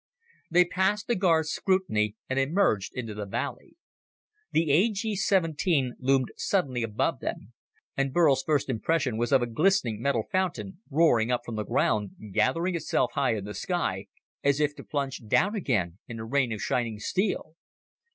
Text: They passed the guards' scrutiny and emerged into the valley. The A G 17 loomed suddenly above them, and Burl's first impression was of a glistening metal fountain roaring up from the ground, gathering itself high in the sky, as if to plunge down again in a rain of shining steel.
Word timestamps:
They 0.49 0.65
passed 0.65 1.05
the 1.05 1.13
guards' 1.13 1.51
scrutiny 1.51 2.15
and 2.27 2.39
emerged 2.39 2.95
into 2.95 3.13
the 3.13 3.27
valley. 3.27 3.75
The 4.51 4.71
A 4.71 4.89
G 4.89 5.15
17 5.15 5.97
loomed 5.99 6.31
suddenly 6.35 6.81
above 6.81 7.19
them, 7.19 7.53
and 7.95 8.11
Burl's 8.11 8.41
first 8.41 8.67
impression 8.67 9.15
was 9.15 9.31
of 9.31 9.43
a 9.43 9.45
glistening 9.45 10.01
metal 10.01 10.23
fountain 10.31 10.79
roaring 10.89 11.31
up 11.31 11.41
from 11.45 11.55
the 11.55 11.65
ground, 11.65 12.31
gathering 12.31 12.73
itself 12.73 13.11
high 13.13 13.35
in 13.35 13.45
the 13.45 13.53
sky, 13.53 14.07
as 14.43 14.59
if 14.59 14.75
to 14.77 14.83
plunge 14.83 15.23
down 15.27 15.53
again 15.55 15.99
in 16.07 16.17
a 16.17 16.25
rain 16.25 16.51
of 16.51 16.63
shining 16.63 16.97
steel. 16.97 17.55